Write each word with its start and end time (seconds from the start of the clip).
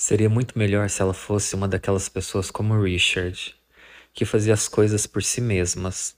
Seria 0.00 0.30
muito 0.30 0.58
melhor 0.58 0.88
se 0.88 1.02
ela 1.02 1.12
fosse 1.12 1.54
uma 1.54 1.68
daquelas 1.68 2.08
pessoas 2.08 2.50
como 2.50 2.82
Richard, 2.82 3.54
que 4.14 4.24
fazia 4.24 4.54
as 4.54 4.66
coisas 4.66 5.06
por 5.06 5.22
si 5.22 5.42
mesmas, 5.42 6.16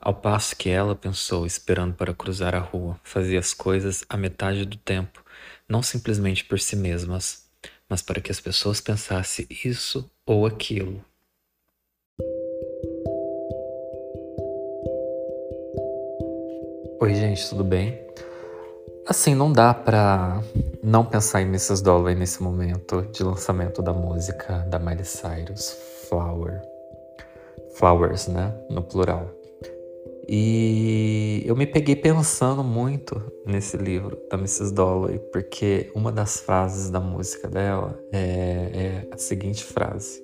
ao 0.00 0.14
passo 0.14 0.56
que 0.56 0.70
ela 0.70 0.96
pensou, 0.96 1.44
esperando 1.44 1.92
para 1.92 2.14
cruzar 2.14 2.54
a 2.54 2.58
rua, 2.58 2.98
fazia 3.04 3.38
as 3.38 3.52
coisas 3.52 4.02
a 4.08 4.16
metade 4.16 4.64
do 4.64 4.78
tempo, 4.78 5.22
não 5.68 5.82
simplesmente 5.82 6.42
por 6.42 6.58
si 6.58 6.74
mesmas, 6.74 7.44
mas 7.86 8.00
para 8.00 8.18
que 8.18 8.32
as 8.32 8.40
pessoas 8.40 8.80
pensassem 8.80 9.46
isso 9.62 10.10
ou 10.24 10.46
aquilo. 10.46 11.04
Oi, 16.98 17.14
gente, 17.14 17.46
tudo 17.50 17.62
bem? 17.62 18.00
Assim, 19.06 19.34
não 19.34 19.52
dá 19.52 19.74
pra 19.74 20.42
não 20.82 21.04
pensar 21.04 21.40
em 21.40 21.46
Mrs. 21.46 21.82
Dalloway 21.82 22.14
nesse 22.14 22.42
momento 22.42 23.02
de 23.12 23.22
lançamento 23.22 23.80
da 23.80 23.92
música 23.92 24.58
da 24.68 24.80
Miley 24.80 25.04
Cyrus, 25.04 25.70
Flower. 26.08 26.60
Flowers, 27.76 28.26
né? 28.26 28.52
No 28.68 28.82
plural. 28.82 29.30
E 30.28 31.42
eu 31.46 31.54
me 31.54 31.66
peguei 31.66 31.94
pensando 31.94 32.64
muito 32.64 33.22
nesse 33.46 33.76
livro 33.76 34.18
da 34.28 34.36
Mrs. 34.36 34.72
Dalloway, 34.72 35.18
porque 35.32 35.90
uma 35.94 36.10
das 36.10 36.40
frases 36.40 36.90
da 36.90 37.00
música 37.00 37.48
dela 37.48 37.98
é, 38.12 39.06
é 39.08 39.08
a 39.12 39.18
seguinte 39.18 39.62
frase: 39.62 40.20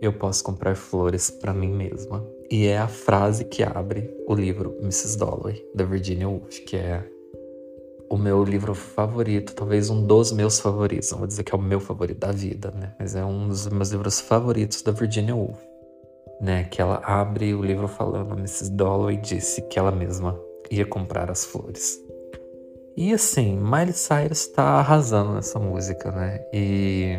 Eu 0.00 0.12
posso 0.12 0.44
comprar 0.44 0.76
flores 0.76 1.30
para 1.30 1.54
mim 1.54 1.72
mesma. 1.72 2.26
E 2.50 2.66
é 2.66 2.76
a 2.76 2.88
frase 2.88 3.46
que 3.46 3.62
abre 3.62 4.14
o 4.26 4.34
livro 4.34 4.76
Mrs. 4.82 5.16
Dalloway, 5.16 5.64
da 5.74 5.84
Virginia 5.84 6.28
Woolf, 6.28 6.60
que 6.66 6.76
é 6.76 7.02
o 8.12 8.18
meu 8.18 8.44
livro 8.44 8.74
favorito, 8.74 9.54
talvez 9.54 9.88
um 9.88 10.06
dos 10.06 10.32
meus 10.32 10.60
favoritos. 10.60 11.10
Não 11.10 11.18
vou 11.20 11.26
dizer 11.26 11.42
que 11.44 11.54
é 11.54 11.56
o 11.56 11.62
meu 11.62 11.80
favorito 11.80 12.18
da 12.18 12.30
vida, 12.30 12.70
né? 12.70 12.92
Mas 12.98 13.14
é 13.14 13.24
um 13.24 13.48
dos 13.48 13.66
meus 13.68 13.88
livros 13.88 14.20
favoritos 14.20 14.82
da 14.82 14.92
Virginia 14.92 15.34
Woolf, 15.34 15.58
né? 16.38 16.64
Que 16.64 16.82
ela 16.82 16.96
abre 17.02 17.54
o 17.54 17.62
livro 17.62 17.88
falando, 17.88 18.34
Mrs. 18.34 18.70
Dalloway 18.72 19.16
disse 19.16 19.62
que 19.62 19.78
ela 19.78 19.90
mesma 19.90 20.38
ia 20.70 20.84
comprar 20.84 21.30
as 21.30 21.46
flores. 21.46 21.98
E 22.94 23.14
assim, 23.14 23.56
Miley 23.56 23.94
Cyrus 23.94 24.46
tá 24.48 24.62
arrasando 24.62 25.32
nessa 25.32 25.58
música, 25.58 26.12
né? 26.12 26.44
E 26.52 27.16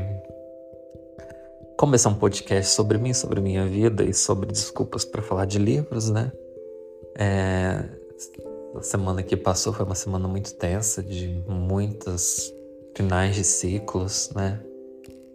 como 1.76 1.96
esse 1.96 2.06
é 2.06 2.10
um 2.12 2.16
podcast 2.16 2.72
sobre 2.72 3.00
mim, 3.00 3.16
sobre 3.16 3.42
minha 3.42 3.66
vida 3.66 4.04
e 4.04 4.14
sobre 4.14 4.46
desculpas 4.46 5.04
para 5.04 5.24
falar 5.24 5.46
de 5.46 5.58
livros, 5.58 6.12
né? 6.12 6.32
É, 7.18 7.84
a 8.76 8.82
semana 8.82 9.24
que 9.24 9.38
passou 9.38 9.74
foi 9.74 9.86
uma 9.86 9.96
semana 9.96 10.28
muito 10.28 10.54
tensa, 10.56 11.04
de 11.04 11.44
muitas 11.48 12.54
finais 12.96 13.36
de 13.36 13.44
ciclos, 13.44 14.32
né? 14.36 14.60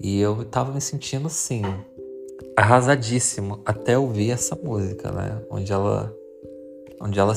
E 0.01 0.21
eu 0.21 0.45
tava 0.45 0.73
me 0.73 0.81
sentindo 0.81 1.27
assim, 1.27 1.63
arrasadíssimo 2.57 3.61
até 3.65 3.99
ouvir 3.99 4.31
essa 4.31 4.57
música, 4.57 5.11
né? 5.11 5.43
Onde 5.51 5.73
ela 5.73 6.15
onde 7.01 7.19
ela, 7.19 7.35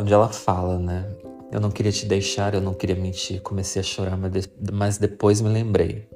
onde 0.00 0.12
ela 0.12 0.28
fala, 0.28 0.78
né? 0.78 1.10
Eu 1.50 1.60
não 1.60 1.70
queria 1.70 1.92
te 1.92 2.04
deixar, 2.04 2.54
eu 2.54 2.60
não 2.60 2.74
queria 2.74 2.96
mentir. 2.96 3.40
Comecei 3.40 3.80
a 3.80 3.82
chorar, 3.82 4.18
mas 4.72 4.98
depois 4.98 5.40
me 5.40 5.48
lembrei. 5.48 6.06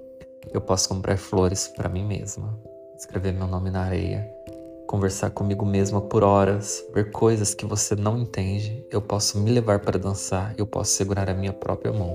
Eu 0.52 0.60
posso 0.60 0.88
comprar 0.90 1.16
flores 1.16 1.68
para 1.68 1.88
mim 1.88 2.04
mesma, 2.04 2.58
escrever 2.98 3.32
meu 3.32 3.46
nome 3.46 3.70
na 3.70 3.82
areia 3.82 4.41
conversar 4.92 5.30
comigo 5.30 5.64
mesma 5.64 6.02
por 6.02 6.22
horas, 6.22 6.86
ver 6.92 7.10
coisas 7.10 7.54
que 7.54 7.64
você 7.64 7.96
não 7.96 8.18
entende. 8.18 8.86
Eu 8.90 9.00
posso 9.00 9.40
me 9.40 9.50
levar 9.50 9.80
para 9.80 9.98
dançar, 9.98 10.54
eu 10.58 10.66
posso 10.66 10.90
segurar 10.90 11.30
a 11.30 11.34
minha 11.34 11.54
própria 11.54 11.90
mão. 11.90 12.14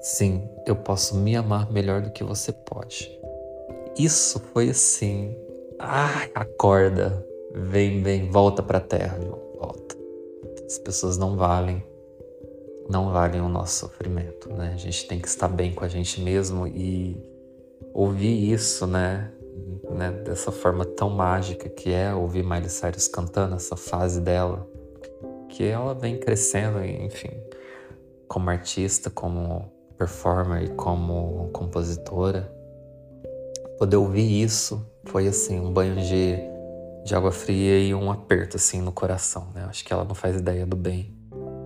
Sim, 0.00 0.48
eu 0.66 0.74
posso 0.74 1.14
me 1.18 1.36
amar 1.36 1.70
melhor 1.70 2.00
do 2.00 2.10
que 2.10 2.24
você 2.24 2.50
pode. 2.50 3.14
Isso 3.98 4.40
foi 4.54 4.70
assim. 4.70 5.36
Ai, 5.78 6.30
acorda. 6.34 7.22
Vem, 7.54 8.02
vem, 8.02 8.30
volta 8.30 8.62
para 8.62 8.78
a 8.78 8.80
terra, 8.80 9.18
volta. 9.58 9.94
As 10.64 10.78
pessoas 10.78 11.18
não 11.18 11.36
valem 11.36 11.84
não 12.88 13.12
valem 13.12 13.42
o 13.42 13.50
nosso 13.50 13.80
sofrimento, 13.80 14.50
né? 14.50 14.72
A 14.72 14.78
gente 14.78 15.06
tem 15.06 15.20
que 15.20 15.28
estar 15.28 15.46
bem 15.46 15.74
com 15.74 15.84
a 15.84 15.88
gente 15.88 16.22
mesmo 16.22 16.66
e 16.66 17.22
ouvir 17.92 18.50
isso, 18.50 18.86
né? 18.86 19.30
Né, 19.90 20.10
dessa 20.10 20.52
forma 20.52 20.84
tão 20.84 21.10
mágica 21.10 21.68
que 21.68 21.92
é 21.92 22.14
ouvir 22.14 22.42
Miley 22.42 22.68
Cyrus 22.68 23.08
cantando 23.08 23.54
essa 23.54 23.76
fase 23.76 24.20
dela, 24.20 24.68
que 25.48 25.64
ela 25.64 25.94
vem 25.94 26.18
crescendo, 26.18 26.84
enfim, 26.84 27.30
como 28.26 28.50
artista, 28.50 29.10
como 29.10 29.72
performer 29.96 30.64
e 30.64 30.68
como 30.68 31.50
compositora. 31.52 32.52
Poder 33.78 33.96
ouvir 33.96 34.42
isso 34.42 34.84
foi 35.04 35.26
assim 35.26 35.58
um 35.58 35.72
banho 35.72 35.96
de, 35.96 36.36
de 37.04 37.14
água 37.14 37.32
fria 37.32 37.78
e 37.78 37.94
um 37.94 38.10
aperto 38.10 38.56
assim 38.56 38.80
no 38.80 38.92
coração, 38.92 39.48
né? 39.54 39.64
Acho 39.68 39.84
que 39.84 39.92
ela 39.92 40.04
não 40.04 40.14
faz 40.14 40.36
ideia 40.36 40.66
do 40.66 40.76
bem 40.76 41.18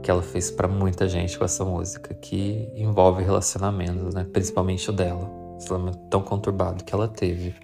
que 0.02 0.10
ela 0.10 0.22
fez 0.22 0.50
para 0.50 0.66
muita 0.66 1.08
gente 1.08 1.38
com 1.38 1.44
essa 1.44 1.64
música, 1.64 2.12
que 2.12 2.68
envolve 2.74 3.22
relacionamentos, 3.22 4.12
né? 4.12 4.26
Principalmente 4.30 4.90
o 4.90 4.92
dela, 4.92 5.30
relacionamento 5.52 5.98
tão 6.10 6.20
conturbado 6.22 6.82
que 6.82 6.92
ela 6.92 7.06
teve. 7.06 7.54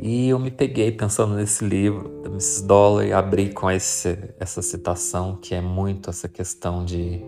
E 0.00 0.28
eu 0.28 0.38
me 0.38 0.50
peguei 0.50 0.92
pensando 0.92 1.34
nesse 1.34 1.64
livro 1.64 2.22
da 2.22 2.28
Mrs. 2.28 2.64
Dollar 2.64 3.04
e 3.04 3.12
abri 3.12 3.52
com 3.52 3.68
esse, 3.68 4.16
essa 4.38 4.62
citação 4.62 5.36
que 5.36 5.56
é 5.56 5.60
muito 5.60 6.08
essa 6.08 6.28
questão 6.28 6.84
de 6.84 7.20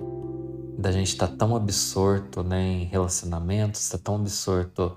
da 0.78 0.92
gente 0.92 1.08
estar 1.08 1.26
tá 1.26 1.36
tão 1.36 1.54
absorto 1.54 2.42
né, 2.42 2.62
em 2.62 2.84
relacionamentos, 2.84 3.82
estar 3.82 3.98
tá 3.98 4.04
tão 4.04 4.14
absorto 4.14 4.96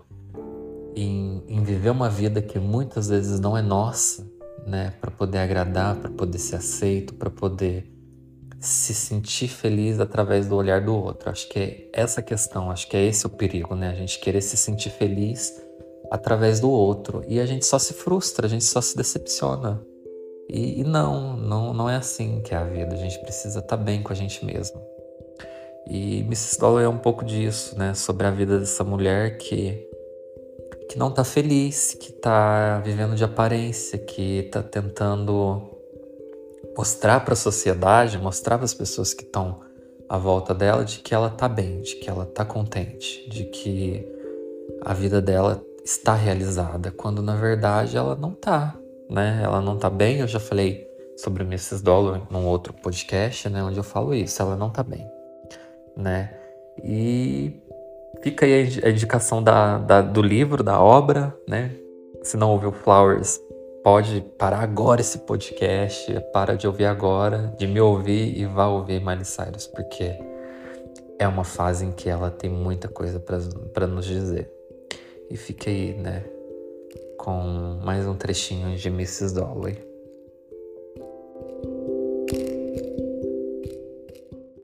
em, 0.96 1.44
em, 1.48 1.62
viver 1.62 1.90
uma 1.90 2.10
vida 2.10 2.42
que 2.42 2.58
muitas 2.58 3.10
vezes 3.10 3.40
não 3.40 3.58
é 3.58 3.62
nossa, 3.62 4.26
né, 4.66 4.94
para 5.02 5.12
poder 5.12 5.40
agradar, 5.40 5.98
para 5.98 6.10
poder 6.10 6.38
ser 6.38 6.56
aceito, 6.56 7.16
para 7.16 7.30
poder 7.30 7.92
se 8.62 8.94
sentir 8.94 9.50
feliz 9.50 10.00
através 10.00 10.48
do 10.48 10.56
olhar 10.56 10.80
do 10.80 10.96
outro. 10.96 11.30
Acho 11.30 11.50
que 11.50 11.60
é 11.60 11.90
essa 11.92 12.22
questão, 12.22 12.72
acho 12.72 12.88
que 12.88 12.96
é 12.96 13.04
esse 13.04 13.26
o 13.26 13.30
perigo, 13.30 13.76
né? 13.76 13.90
A 13.90 13.96
gente 13.96 14.20
querer 14.20 14.40
se 14.40 14.56
sentir 14.56 14.90
feliz 14.90 15.63
através 16.14 16.60
do 16.60 16.70
outro. 16.70 17.24
E 17.28 17.40
a 17.40 17.46
gente 17.48 17.66
só 17.66 17.80
se 17.80 17.92
frustra, 17.92 18.46
a 18.46 18.50
gente 18.50 18.64
só 18.64 18.80
se 18.80 18.96
decepciona. 18.96 19.84
E, 20.48 20.82
e 20.82 20.84
não, 20.84 21.36
não, 21.36 21.74
não 21.74 21.90
é 21.90 21.96
assim 21.96 22.40
que 22.42 22.54
é 22.54 22.58
a 22.58 22.64
vida. 22.64 22.94
A 22.94 22.98
gente 22.98 23.20
precisa 23.22 23.58
estar 23.58 23.76
tá 23.76 23.84
bem 23.84 24.04
com 24.04 24.14
a 24.14 24.16
gente 24.16 24.46
mesmo. 24.46 24.80
E 25.90 26.20
Mrs. 26.20 26.60
Dollar 26.60 26.84
é 26.84 26.88
um 26.88 27.00
pouco 27.00 27.26
disso, 27.26 27.76
né? 27.80 27.96
Sobre 27.96 28.28
a 28.28 28.30
vida 28.30 28.60
dessa 28.60 28.84
mulher 28.84 29.38
que, 29.40 29.90
que 30.88 31.00
não 31.00 31.10
tá 31.10 31.24
feliz, 31.24 31.96
que 31.96 32.12
tá 32.14 32.80
vivendo 32.86 33.16
de 33.16 33.24
aparência, 33.24 33.98
que 33.98 34.44
tá 34.52 34.62
tentando 34.62 35.64
mostrar 36.78 37.22
para 37.22 37.34
a 37.34 37.38
sociedade, 37.38 38.20
mostrar 38.20 38.60
para 38.60 38.66
as 38.66 38.74
pessoas 38.76 39.16
que 39.16 39.24
estão 39.24 39.62
à 40.08 40.20
volta 40.20 40.54
dela 40.54 40.86
de 40.86 41.00
que 41.00 41.16
ela 41.16 41.32
tá 41.32 41.50
bem, 41.50 41.82
de 41.82 41.96
que 41.96 42.08
ela 42.08 42.28
tá 42.28 42.46
contente, 42.46 43.28
de 43.28 43.46
que 43.46 44.08
a 44.82 44.94
vida 44.94 45.20
dela 45.20 45.64
está 45.84 46.14
realizada, 46.14 46.92
quando 46.92 47.22
na 47.22 47.36
verdade 47.36 47.98
ela 47.98 48.16
não 48.16 48.32
tá, 48.32 48.76
né? 49.10 49.42
Ela 49.44 49.62
não 49.62 49.78
tá 49.78 49.90
bem. 49.90 50.20
Eu 50.20 50.28
já 50.28 50.40
falei 50.40 50.88
sobre 51.18 51.44
Mrs. 51.44 51.84
Dollar 51.84 52.22
num 52.30 52.46
outro 52.46 52.74
podcast, 52.74 53.50
né? 53.50 53.64
Onde 53.64 53.78
eu 53.78 53.84
falo 53.84 54.14
isso, 54.14 54.42
ela 54.42 54.56
não 54.56 54.70
tá 54.70 54.82
bem, 54.82 55.06
né? 55.96 56.34
E 56.84 57.62
fica 58.22 58.46
aí 58.46 58.82
a 58.84 58.90
indicação 58.90 59.44
da, 59.44 59.78
da, 59.78 60.02
do 60.02 60.22
livro, 60.22 60.64
da 60.64 60.82
obra, 60.82 61.36
né? 61.48 61.76
Se 62.24 62.38
não 62.38 62.52
ouviu 62.52 62.72
Flowers, 62.72 63.40
pode 63.84 64.22
parar 64.40 64.62
agora 64.62 65.02
esse 65.02 65.20
podcast, 65.20 66.16
para 66.32 66.56
de 66.56 66.66
ouvir 66.66 66.86
agora, 66.86 67.54
de 67.58 67.68
me 67.68 67.82
ouvir 67.82 68.38
e 68.38 68.46
vá 68.46 68.68
ouvir 68.68 69.02
Miley 69.02 69.26
Cyrus, 69.26 69.68
porque 69.68 70.18
é 71.20 71.28
uma 71.28 71.44
fase 71.44 71.86
em 71.86 71.92
que 71.92 72.10
ela 72.10 72.32
tem 72.32 72.50
muita 72.50 72.88
coisa 72.88 73.20
para 73.20 73.86
nos 73.86 74.06
dizer. 74.06 74.50
E 75.34 75.36
fique 75.36 75.68
aí, 75.68 75.96
né, 75.96 76.24
com 77.18 77.82
mais 77.84 78.06
um 78.06 78.14
trechinho 78.14 78.78
de 78.78 78.88
Mrs. 78.88 79.34
Dolly. 79.34 79.84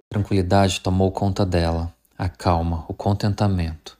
Tranquilidade 0.08 0.80
tomou 0.82 1.12
conta 1.12 1.44
dela, 1.44 1.92
a 2.16 2.30
calma, 2.30 2.86
o 2.88 2.94
contentamento. 2.94 3.98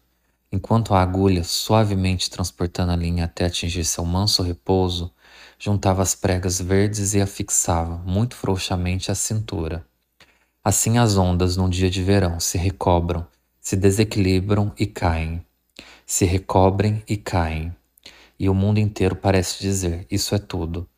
Enquanto 0.52 0.94
a 0.94 1.02
agulha, 1.02 1.44
suavemente 1.44 2.30
transportando 2.30 2.92
a 2.92 2.96
linha 2.96 3.26
até 3.26 3.46
atingir 3.46 3.84
seu 3.84 4.06
manso 4.06 4.44
repouso, 4.44 5.12
juntava 5.58 6.04
as 6.04 6.14
pregas 6.14 6.62
verdes 6.62 7.16
e 7.16 7.22
a 7.22 7.26
fixava, 7.26 7.98
muito 8.06 8.36
frouxamente, 8.36 9.10
à 9.10 9.16
cintura. 9.16 9.84
Assim 10.64 11.00
as 11.00 11.18
ondas, 11.18 11.58
num 11.58 11.68
dia 11.68 11.90
de 11.90 12.04
verão, 12.04 12.40
se 12.40 12.60
recobram, 12.60 13.26
se 13.60 13.76
desequilibram 13.76 14.72
e 14.78 14.86
caem 14.86 15.44
se 16.10 16.26
recobrem 16.26 17.04
e 17.08 17.16
caem. 17.16 17.72
E 18.40 18.50
o 18.50 18.54
mundo 18.56 18.80
inteiro 18.80 19.16
parece 19.16 19.62
dizer: 19.62 20.08
Isso 20.10 20.34
é 20.34 20.40
tudo. 20.40 20.90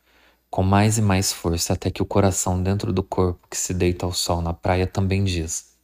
Com 0.50 0.64
mais 0.64 0.98
e 0.98 1.02
mais 1.02 1.34
força, 1.34 1.74
até 1.74 1.92
que 1.92 2.02
o 2.02 2.06
coração 2.06 2.64
dentro 2.64 2.94
do 2.94 3.04
corpo 3.04 3.46
que 3.50 3.58
se 3.58 3.74
deita 3.74 4.06
ao 4.06 4.14
sol 4.14 4.42
na 4.42 4.54
praia 4.54 4.88
também 4.88 5.26
diz: 5.26 5.76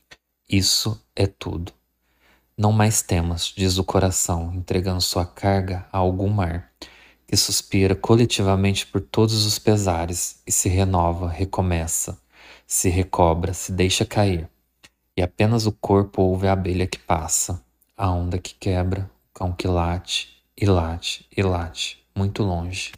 Isso 0.50 0.98
é 1.14 1.28
tudo. 1.28 1.74
Não 2.58 2.72
mais 2.72 3.02
temas, 3.02 3.54
diz 3.54 3.78
o 3.78 3.84
coração, 3.84 4.54
entregando 4.56 5.02
sua 5.02 5.26
carga 5.26 5.86
a 5.92 5.98
algum 5.98 6.30
mar, 6.30 6.72
que 7.28 7.36
suspira 7.36 7.96
coletivamente 7.96 8.88
por 8.88 9.02
todos 9.02 9.46
os 9.46 9.60
pesares 9.60 10.42
e 10.48 10.54
se 10.54 10.70
renova, 10.70 11.28
recomeça, 11.28 12.18
se 12.66 12.88
recobra, 12.88 13.54
se 13.54 13.74
deixa 13.74 14.06
cair. 14.06 14.50
E 15.18 15.22
apenas 15.22 15.66
o 15.66 15.72
corpo 15.74 16.22
ouve 16.22 16.48
a 16.48 16.54
abelha 16.54 16.88
que 16.88 16.98
passa, 16.98 17.62
a 17.98 18.10
onda 18.10 18.38
que 18.38 18.56
quebra, 18.56 19.12
cão 19.38 19.54
que 19.54 19.68
late, 19.68 20.44
e 20.60 20.66
late, 20.66 21.28
e 21.38 21.44
late, 21.44 22.04
muito 22.16 22.42
longe. 22.42 22.92